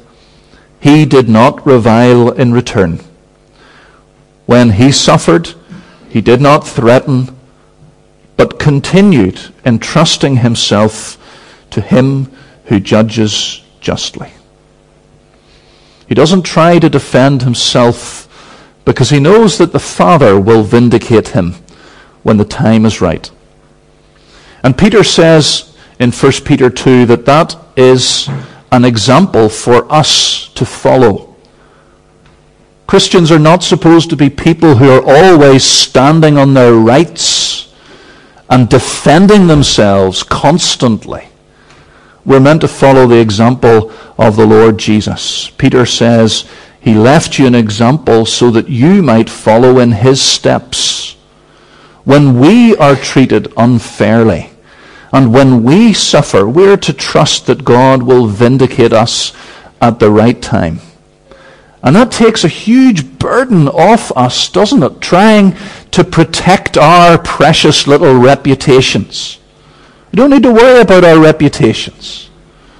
[0.80, 3.00] he did not revile in return.
[4.46, 5.54] When he suffered,
[6.08, 7.35] he did not threaten,
[8.36, 11.16] but continued entrusting himself
[11.70, 12.30] to him
[12.66, 14.30] who judges justly.
[16.08, 18.22] He doesn't try to defend himself
[18.84, 21.54] because he knows that the Father will vindicate him
[22.22, 23.30] when the time is right.
[24.62, 28.28] And Peter says in 1 Peter 2 that that is
[28.72, 31.34] an example for us to follow.
[32.86, 37.45] Christians are not supposed to be people who are always standing on their rights
[38.48, 41.28] and defending themselves constantly.
[42.24, 45.50] We're meant to follow the example of the Lord Jesus.
[45.50, 46.48] Peter says,
[46.80, 51.16] He left you an example so that you might follow in His steps.
[52.04, 54.50] When we are treated unfairly,
[55.12, 59.32] and when we suffer, we're to trust that God will vindicate us
[59.80, 60.80] at the right time.
[61.82, 65.00] And that takes a huge burden off us, doesn't it?
[65.00, 65.56] Trying
[65.96, 69.38] to protect our precious little reputations.
[70.12, 72.28] We don't need to worry about our reputations.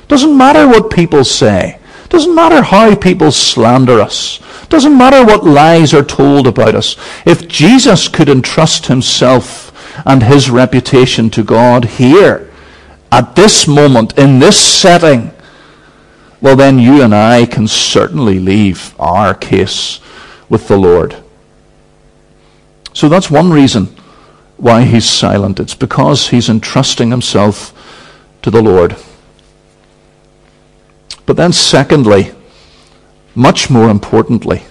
[0.06, 1.78] Doesn't matter what people say.
[2.10, 4.38] Doesn't matter how people slander us.
[4.68, 6.94] Doesn't matter what lies are told about us.
[7.24, 9.72] If Jesus could entrust himself
[10.04, 12.52] and his reputation to God here,
[13.10, 15.30] at this moment, in this setting,
[16.42, 20.00] well, then you and I can certainly leave our case
[20.50, 21.16] with the Lord.
[22.96, 23.94] So that's one reason
[24.56, 25.60] why he's silent.
[25.60, 27.74] It's because he's entrusting himself
[28.40, 28.96] to the Lord.
[31.26, 32.32] But then, secondly,
[33.34, 34.62] much more importantly,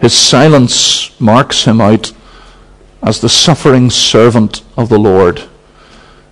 [0.00, 2.12] his silence marks him out
[3.02, 5.48] as the suffering servant of the Lord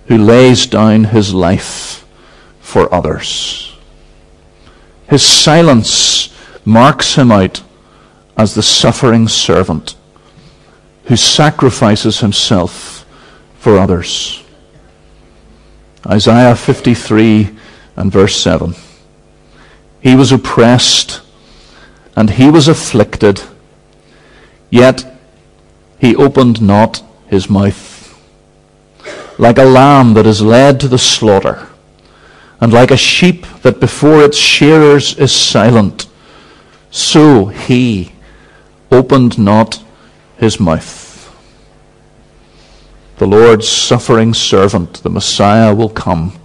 [0.05, 2.07] who lays down his life
[2.61, 3.75] for others.
[5.09, 6.33] His silence
[6.63, 7.61] marks him out
[8.37, 9.97] as the suffering servant
[11.07, 13.05] who sacrifices himself
[13.59, 14.43] for others.
[16.05, 17.49] Isaiah 53
[17.95, 18.75] and verse 7.
[20.01, 21.21] He was oppressed
[22.15, 23.41] and he was afflicted,
[24.69, 25.17] yet
[25.99, 27.95] he opened not his mouth.
[29.37, 31.67] Like a lamb that is led to the slaughter,
[32.59, 36.07] and like a sheep that before its shearers is silent,
[36.89, 38.11] so he
[38.91, 39.83] opened not
[40.37, 41.05] his mouth.
[43.17, 46.39] The Lord's suffering servant, the Messiah, will come,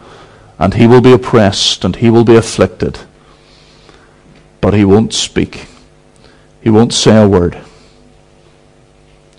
[0.58, 3.00] and he will be oppressed, and he will be afflicted,
[4.60, 5.66] but he won't speak.
[6.62, 7.58] He won't say a word.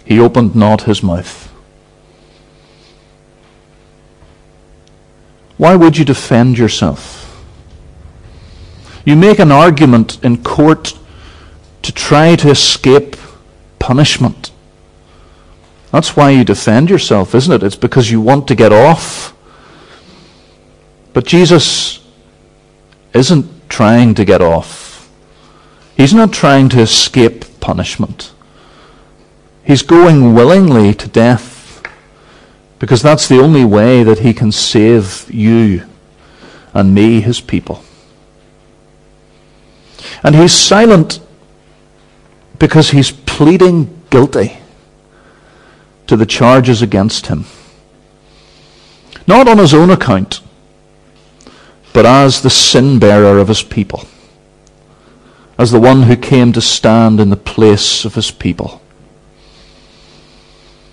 [0.05, 1.51] He opened not his mouth.
[5.57, 7.21] Why would you defend yourself?
[9.05, 10.97] You make an argument in court
[11.81, 13.15] to try to escape
[13.83, 14.49] punishment.
[15.91, 17.63] That's why you defend yourself, isn't it?
[17.63, 19.35] It's because you want to get off.
[21.11, 21.99] But Jesus
[23.13, 25.11] isn't trying to get off.
[25.97, 28.31] He's not trying to escape punishment.
[29.65, 31.83] He's going willingly to death
[32.79, 35.83] because that's the only way that he can save you
[36.73, 37.83] and me, his people.
[40.23, 41.19] And he's silent
[42.59, 44.55] because he's pleading guilty
[46.05, 47.45] to the charges against him.
[49.25, 50.39] Not on his own account,
[51.93, 54.03] but as the sin bearer of his people,
[55.57, 58.83] as the one who came to stand in the place of his people.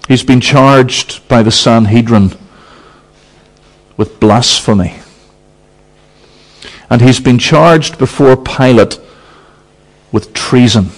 [0.08, 2.32] He's been charged by the Sanhedrin
[3.98, 4.94] with blasphemy.
[6.88, 8.98] And he's been charged before Pilate
[10.10, 10.92] with treason.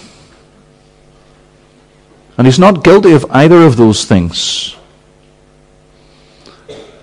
[2.43, 4.74] And he's not guilty of either of those things.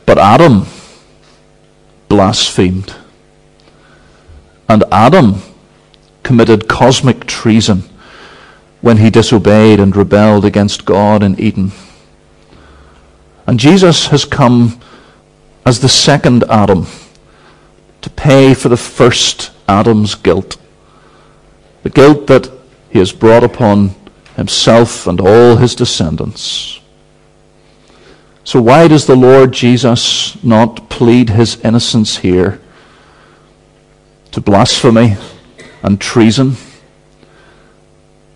[0.06, 0.66] But Adam
[2.10, 2.94] blasphemed.
[4.68, 5.36] And Adam
[6.24, 7.84] committed cosmic treason
[8.82, 11.72] when he disobeyed and rebelled against God in Eden.
[13.48, 14.78] And Jesus has come
[15.66, 16.86] as the second Adam
[18.02, 20.58] to pay for the first Adam's guilt.
[21.84, 22.52] The guilt that
[22.90, 23.96] he has brought upon
[24.40, 26.80] himself and all his descendants.
[28.44, 32.60] So, why does the Lord Jesus not plead his innocence here
[34.32, 35.18] to blasphemy
[35.84, 36.56] and treason?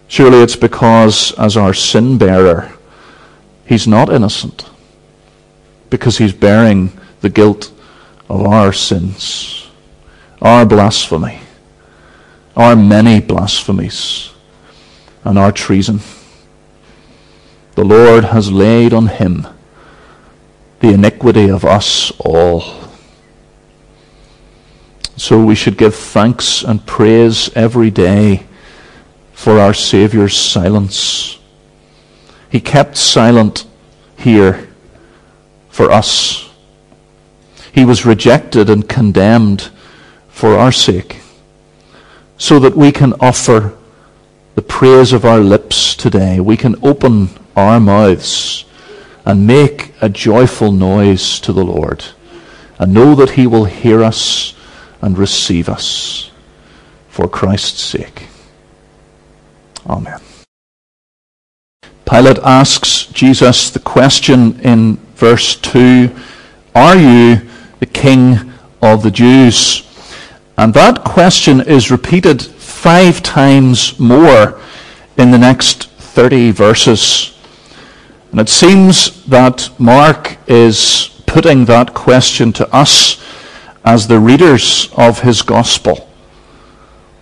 [0.08, 2.72] Surely it's because, as our sin bearer,
[3.66, 4.70] he's not innocent,
[5.90, 6.92] because he's bearing
[7.22, 7.72] the guilt
[8.30, 9.72] of our sins,
[10.42, 11.40] our blasphemy,
[12.56, 14.33] our many blasphemies
[15.24, 16.00] and our treason.
[17.76, 19.48] The Lord has laid on him
[20.80, 22.90] the iniquity of us all.
[25.16, 28.46] So we should give thanks and praise every day
[29.34, 31.40] for our Saviour's silence.
[32.50, 33.66] He kept silent
[34.18, 34.68] here
[35.70, 36.50] for us.
[37.72, 39.70] He was rejected and condemned
[40.28, 41.22] for our sake,
[42.38, 43.76] so that we can offer
[44.56, 48.66] the praise of our lips today, we can open our mouths
[49.26, 52.06] and make a joyful noise to the Lord
[52.78, 54.54] and know that He will hear us
[55.02, 56.32] and receive us
[57.08, 58.28] for Christ's sake.
[59.88, 60.20] Amen.
[62.06, 66.14] Pilate asks Jesus the question in verse 2
[66.76, 67.42] Are you
[67.80, 68.52] the King
[68.82, 69.90] of the Jews?
[70.58, 72.53] And that question is repeated
[72.84, 74.60] five times more
[75.18, 77.34] in the next 30 verses.
[78.32, 83.24] And it seems that Mark is putting that question to us
[83.86, 86.10] as the readers of his gospel.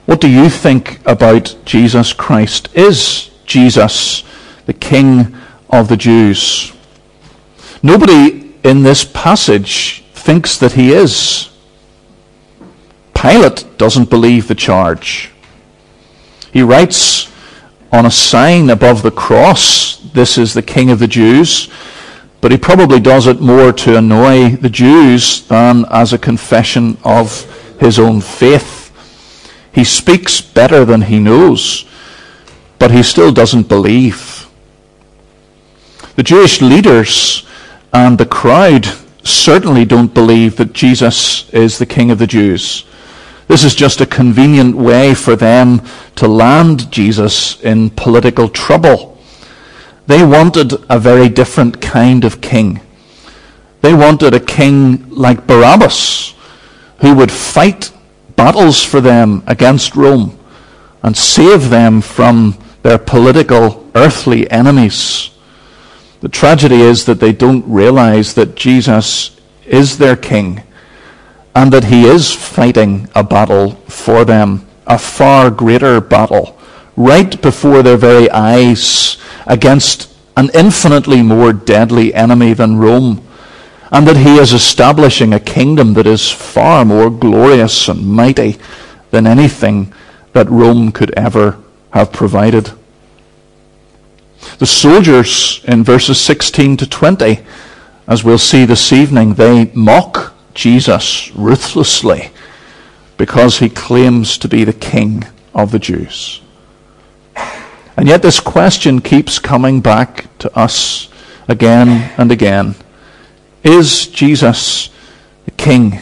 [0.07, 2.69] What do you think about Jesus Christ?
[2.73, 4.23] Is Jesus
[4.65, 5.35] the King
[5.69, 6.73] of the Jews?
[7.83, 11.51] Nobody in this passage thinks that he is.
[13.13, 15.31] Pilate doesn't believe the charge.
[16.51, 17.31] He writes
[17.91, 21.69] on a sign above the cross, This is the King of the Jews.
[22.41, 27.45] But he probably does it more to annoy the Jews than as a confession of
[27.79, 28.91] his own faith.
[29.71, 31.85] He speaks better than he knows,
[32.79, 34.47] but he still doesn't believe.
[36.15, 37.45] The Jewish leaders
[37.93, 38.87] and the crowd
[39.23, 42.85] certainly don't believe that Jesus is the King of the Jews.
[43.51, 45.81] This is just a convenient way for them
[46.15, 49.17] to land Jesus in political trouble.
[50.07, 52.79] They wanted a very different kind of king.
[53.81, 56.33] They wanted a king like Barabbas,
[57.01, 57.91] who would fight
[58.37, 60.39] battles for them against Rome
[61.03, 65.29] and save them from their political, earthly enemies.
[66.21, 70.63] The tragedy is that they don't realize that Jesus is their king
[71.55, 76.57] and that he is fighting a battle for them, a far greater battle,
[76.95, 83.25] right before their very eyes against an infinitely more deadly enemy than Rome,
[83.91, 88.57] and that he is establishing a kingdom that is far more glorious and mighty
[89.11, 89.93] than anything
[90.31, 91.57] that Rome could ever
[91.91, 92.71] have provided.
[94.59, 97.39] The soldiers in verses 16 to 20,
[98.07, 102.31] as we'll see this evening, they mock Jesus ruthlessly
[103.17, 105.23] because he claims to be the king
[105.53, 106.41] of the Jews.
[107.97, 111.09] And yet this question keeps coming back to us
[111.47, 112.75] again and again.
[113.63, 114.89] Is Jesus
[115.45, 115.99] the king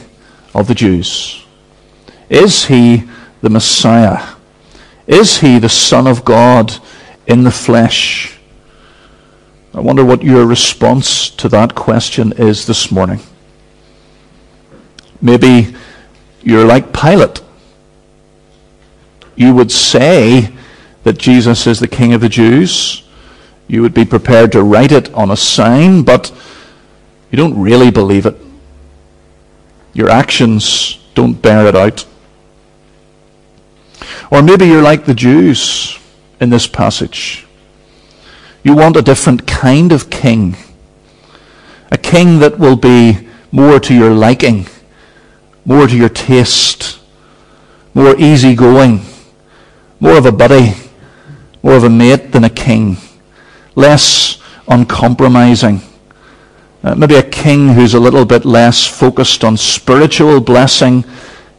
[0.54, 1.44] of the Jews?
[2.30, 3.04] Is he
[3.42, 4.36] the Messiah?
[5.08, 6.74] Is he the Son of God
[7.28, 8.38] in the flesh?
[9.74, 13.20] I wonder what your response to that question is this morning.
[15.22, 15.76] Maybe
[16.42, 17.42] you're like Pilate.
[19.36, 20.54] You would say
[21.04, 23.04] that Jesus is the King of the Jews.
[23.68, 26.32] You would be prepared to write it on a sign, but
[27.32, 28.36] you don't really believe it.
[29.94, 32.06] Your actions don't bear it out.
[34.32, 36.00] Or maybe you're like the Jews
[36.40, 37.46] in this passage.
[38.64, 40.56] You want a different kind of king.
[41.92, 44.68] A king that will be more to your liking,
[45.70, 47.00] more to your taste,
[47.94, 49.02] more easygoing,
[50.00, 50.74] more of a buddy,
[51.62, 52.98] more of a mate than a king,
[53.76, 55.80] less uncompromising.
[56.84, 61.06] Uh, maybe a king who's a little bit less focused on spiritual blessing,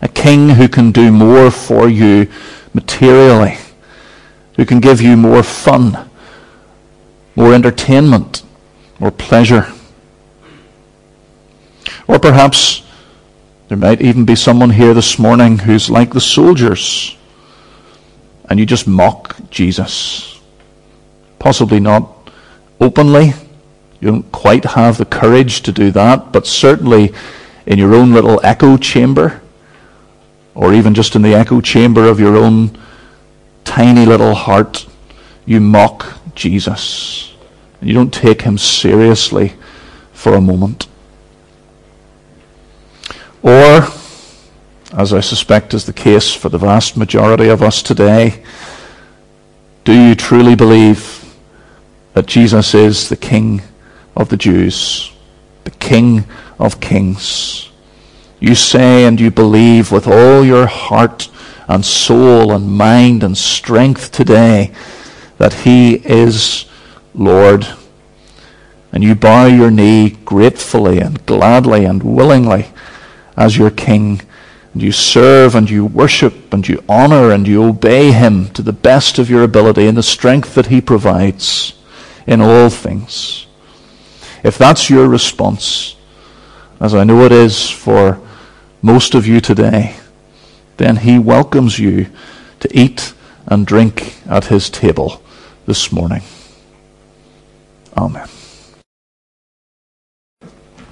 [0.03, 2.27] a king who can do more for you
[2.75, 3.59] materially,
[4.57, 6.11] who can give you more fun,
[7.37, 8.43] more entertainment,
[8.99, 9.73] more pleasure.
[12.09, 12.83] Or perhaps
[13.71, 17.17] there might even be someone here this morning who's like the soldiers,
[18.49, 20.41] and you just mock Jesus.
[21.39, 22.33] Possibly not
[22.81, 23.33] openly.
[24.01, 27.13] You don't quite have the courage to do that, but certainly
[27.65, 29.41] in your own little echo chamber
[30.57, 32.77] or even just in the echo chamber of your own
[33.63, 34.85] tiny little heart,
[35.47, 37.37] you mock Jesus.
[37.81, 39.53] You don't take him seriously
[40.13, 40.89] for a moment.
[43.43, 43.87] Or,
[44.93, 48.43] as I suspect is the case for the vast majority of us today,
[49.85, 51.35] do you truly believe
[52.13, 53.63] that Jesus is the King
[54.17, 55.13] of the Jews,
[55.65, 56.25] the King
[56.59, 57.71] of kings?
[58.41, 61.29] you say and you believe with all your heart
[61.69, 64.73] and soul and mind and strength today
[65.37, 66.65] that He is
[67.15, 67.69] Lord.
[68.93, 72.67] And you bow your knee gratefully and gladly and willingly
[73.41, 74.21] as your King.
[74.73, 78.73] And you serve and you worship and you honor and you obey Him to the
[78.73, 81.73] best of your ability in the strength that He provides
[82.27, 83.47] in all things.
[84.45, 85.97] If that's your response,
[86.81, 88.21] as I know it is for
[88.83, 89.97] most of you today,
[90.77, 92.07] then he welcomes you
[92.61, 93.13] to eat
[93.47, 95.23] and drink at his table
[95.67, 96.23] this morning.
[97.97, 98.29] Amen.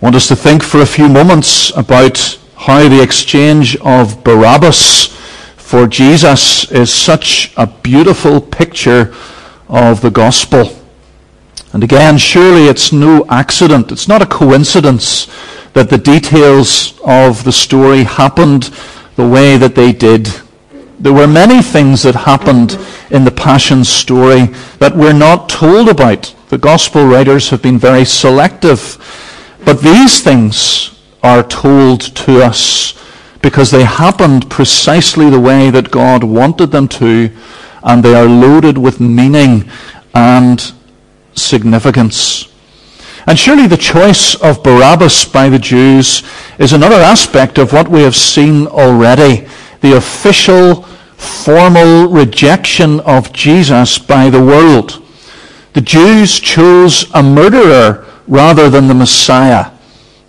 [0.01, 5.09] Want us to think for a few moments about how the exchange of Barabbas
[5.57, 9.13] for Jesus is such a beautiful picture
[9.69, 10.71] of the gospel.
[11.73, 15.27] And again, surely it's no accident, it's not a coincidence
[15.73, 18.71] that the details of the story happened
[19.17, 20.31] the way that they did.
[21.01, 22.79] There were many things that happened
[23.11, 24.47] in the Passion story
[24.79, 26.33] that we're not told about.
[26.51, 28.97] The Gospel writers have been very selective.
[29.69, 32.95] But these things are told to us
[33.43, 37.31] because they happened precisely the way that God wanted them to,
[37.83, 39.71] and they are loaded with meaning
[40.14, 40.73] and
[41.35, 42.51] significance.
[43.27, 46.23] And surely the choice of Barabbas by the Jews
[46.59, 49.47] is another aspect of what we have seen already.
[49.83, 50.85] The official,
[51.19, 55.05] formal rejection of Jesus by the world.
[55.75, 59.72] The Jews chose a murderer rather than the Messiah.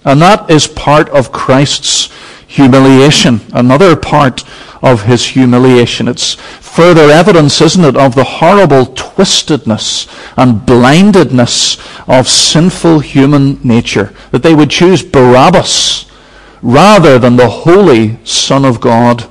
[0.06, 2.10] And that is part of Christ's
[2.48, 3.42] humiliation.
[3.54, 4.44] Another part
[4.82, 6.08] of his humiliation.
[6.08, 11.78] It's further evidence, isn't it, of the horrible twistedness and blindedness
[12.08, 14.14] of sinful human nature.
[14.32, 16.06] That they would choose Barabbas
[16.62, 19.30] rather than the holy Son of God.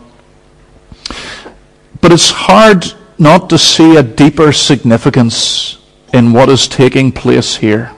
[2.00, 2.84] But it's hard
[3.18, 5.78] not to see a deeper significance
[6.12, 7.92] in what is taking place here.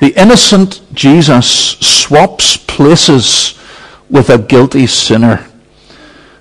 [0.00, 1.46] The innocent Jesus
[1.80, 3.58] swaps places
[4.08, 5.46] with a guilty sinner.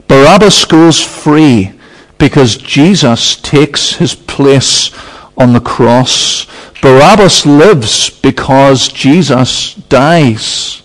[0.08, 1.74] Barabbas goes free
[2.18, 4.91] because Jesus takes his place
[5.38, 6.47] on the cross.
[6.82, 10.82] Barabbas lives because Jesus dies.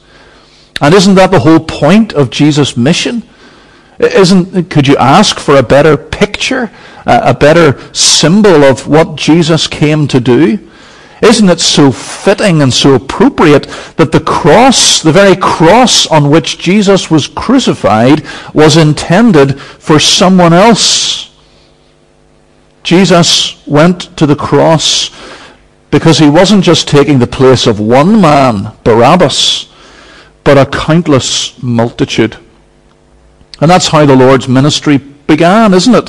[0.81, 3.23] And isn't that the whole point of Jesus' mission?
[3.99, 6.71] Isn't, could you ask for a better picture,
[7.07, 10.71] a better symbol of what Jesus came to do?
[11.23, 16.59] Isn't it so fitting and so appropriate that the cross, the very cross on which
[16.59, 21.31] Jesus was crucified, was intended for someone else?
[22.83, 25.11] Jesus went to the cross
[25.93, 29.71] because he wasn't just taking the place of one man, Barabbas,
[30.43, 32.37] but a countless multitude.
[33.61, 36.09] And that's how the Lord's ministry began, isn't it?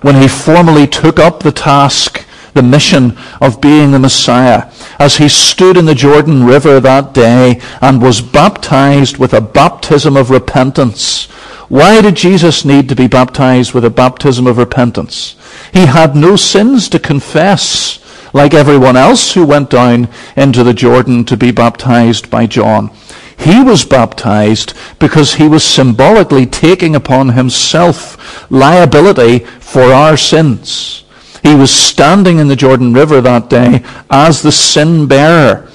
[0.00, 2.25] When he formally took up the task
[2.56, 7.60] the mission of being the Messiah, as he stood in the Jordan River that day
[7.80, 11.26] and was baptized with a baptism of repentance.
[11.68, 15.36] Why did Jesus need to be baptized with a baptism of repentance?
[15.72, 18.00] He had no sins to confess
[18.32, 22.90] like everyone else who went down into the Jordan to be baptized by John.
[23.38, 31.04] He was baptized because he was symbolically taking upon himself liability for our sins.
[31.46, 35.70] He was standing in the Jordan River that day as the sin bearer.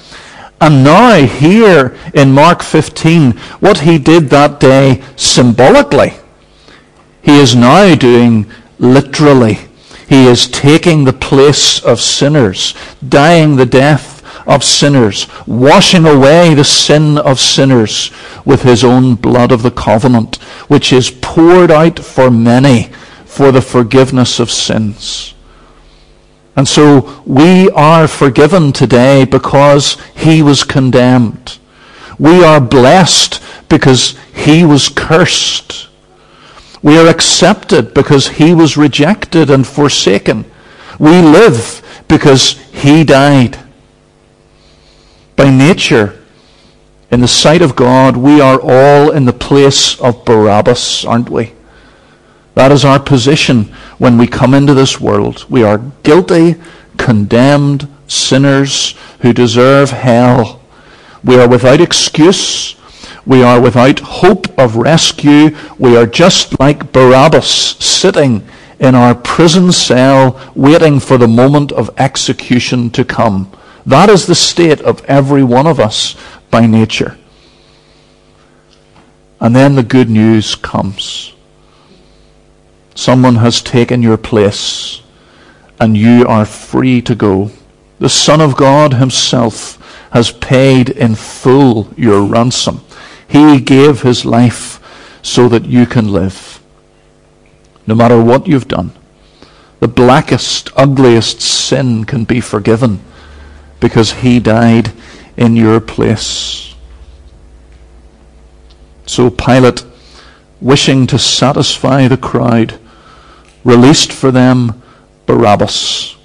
[0.60, 6.12] And now, here in Mark 15, what he did that day symbolically,
[7.22, 8.44] he is now doing
[8.78, 9.60] literally.
[10.06, 12.74] He is taking the place of sinners,
[13.08, 18.10] dying the death of sinners, washing away the sin of sinners
[18.44, 20.36] with his own blood of the covenant,
[20.68, 22.92] which is poured out for many
[23.24, 25.32] for the forgiveness of sins.
[26.54, 31.58] And so we are forgiven today because he was condemned.
[32.18, 35.88] We are blessed because he was cursed.
[36.82, 40.44] We are accepted because he was rejected and forsaken.
[40.98, 43.58] We live because he died.
[45.36, 46.20] By nature,
[47.10, 51.52] in the sight of God, we are all in the place of Barabbas, aren't we?
[52.54, 53.64] That is our position
[53.98, 55.46] when we come into this world.
[55.48, 56.56] We are guilty,
[56.98, 60.60] condemned sinners who deserve hell.
[61.24, 62.76] We are without excuse.
[63.24, 65.56] We are without hope of rescue.
[65.78, 68.46] We are just like Barabbas sitting
[68.80, 73.50] in our prison cell waiting for the moment of execution to come.
[73.86, 76.16] That is the state of every one of us
[76.50, 77.16] by nature.
[79.40, 81.32] And then the good news comes.
[82.94, 85.02] Someone has taken your place,
[85.80, 87.50] and you are free to go.
[87.98, 89.78] The Son of God Himself
[90.10, 92.82] has paid in full your ransom.
[93.26, 94.78] He gave His life
[95.22, 96.60] so that you can live.
[97.86, 98.92] No matter what you've done,
[99.80, 103.00] the blackest, ugliest sin can be forgiven
[103.80, 104.92] because he died
[105.36, 106.74] in your place.
[109.06, 109.84] So Pilate,
[110.60, 112.78] wishing to satisfy the crowd,
[113.64, 114.82] released for them
[115.26, 116.16] Barabbas.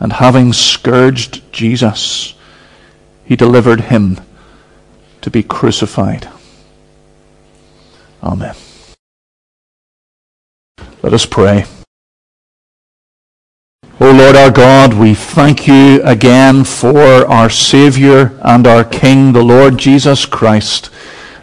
[0.00, 2.34] And having scourged Jesus,
[3.24, 4.20] he delivered him
[5.20, 6.28] to be crucified.
[8.22, 8.54] Amen.
[11.02, 11.64] Let us pray.
[14.00, 19.44] O Lord our God, we thank you again for our Saviour and our King, the
[19.44, 20.90] Lord Jesus Christ.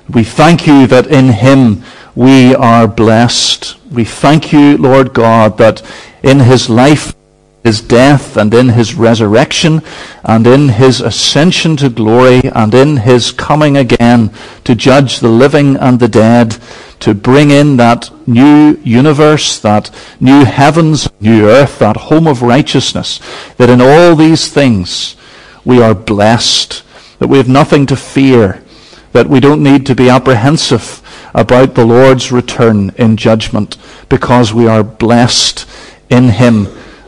[0.10, 1.84] We thank you that in him
[2.16, 3.78] we are blessed.
[3.91, 5.82] We thank you, Lord God, that
[6.24, 7.16] in his life,
[7.64, 9.82] his death, and in his resurrection,
[10.24, 14.32] and in his ascension to glory, and in his coming again
[14.64, 16.57] to judge the living and the dead,
[17.01, 23.20] to bring in that new universe, that new heavens, new earth, that home of righteousness,
[23.57, 25.16] that in all these things
[25.64, 26.84] we are blessed,
[27.20, 28.64] that we have nothing to fear,
[29.12, 30.99] that we don't need to be apprehensive
[31.34, 33.78] about the Lord's return in judgment,
[34.10, 35.68] because we are blessed
[36.10, 36.68] in Him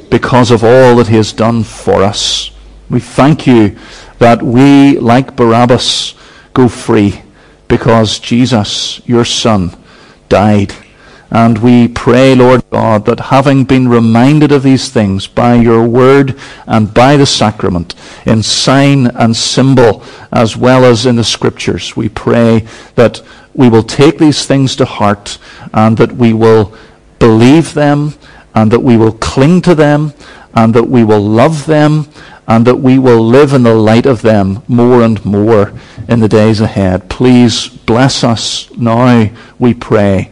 [0.10, 2.52] because of all that He has done for us.
[2.90, 3.78] We thank you
[4.20, 6.14] that we, like Barabbas,
[6.54, 7.22] go free
[7.68, 9.76] because Jesus, your Son,
[10.28, 10.74] died.
[11.32, 16.38] And we pray, Lord God, that having been reminded of these things by your word
[16.68, 20.04] and by the sacrament, in sign and symbol,
[20.34, 23.22] as well as in the scriptures, we pray that
[23.54, 25.38] we will take these things to heart
[25.74, 26.76] and that we will
[27.20, 28.14] believe them
[28.54, 30.14] and that we will cling to them
[30.54, 32.08] and that we will love them
[32.48, 35.72] and that we will live in the light of them more and more
[36.10, 37.10] in the days ahead.
[37.10, 39.30] Please bless us now,
[39.60, 40.32] we pray,